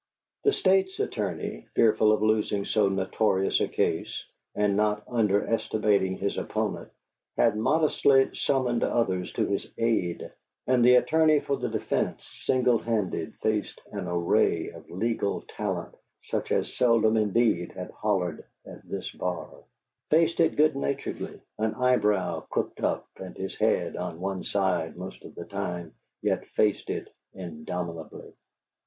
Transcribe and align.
The 0.45 0.51
State's 0.51 0.99
attorney, 0.99 1.67
fearful 1.75 2.11
of 2.11 2.23
losing 2.23 2.65
so 2.65 2.89
notorious 2.89 3.61
a 3.61 3.67
case, 3.67 4.25
and 4.55 4.75
not 4.75 5.03
underestimating 5.07 6.17
his 6.17 6.39
opponent, 6.39 6.89
had 7.37 7.55
modestly 7.55 8.33
summoned 8.33 8.83
others 8.83 9.31
to 9.33 9.45
his 9.45 9.71
aid; 9.77 10.31
and 10.65 10.83
the 10.83 10.95
attorney 10.95 11.39
for 11.39 11.55
the 11.55 11.69
defence, 11.69 12.19
single 12.45 12.79
handed, 12.79 13.35
faced 13.43 13.79
"an 13.91 14.07
array 14.07 14.69
of 14.71 14.89
legal 14.89 15.41
talent 15.55 15.93
such 16.23 16.51
as 16.51 16.73
seldom 16.73 17.15
indeed 17.15 17.73
had 17.73 17.91
hollered 17.91 18.43
at 18.65 18.81
this 18.89 19.11
bar"; 19.11 19.51
faced 20.09 20.39
it 20.39 20.55
good 20.55 20.75
naturedly, 20.75 21.39
an 21.59 21.75
eyebrow 21.75 22.39
crooked 22.49 22.83
up 22.83 23.07
and 23.17 23.37
his 23.37 23.55
head 23.59 23.95
on 23.95 24.19
one 24.19 24.43
side, 24.43 24.97
most 24.97 25.23
of 25.23 25.35
the 25.35 25.45
time, 25.45 25.93
yet 26.23 26.43
faced 26.55 26.89
it 26.89 27.13
indomitably. 27.35 28.33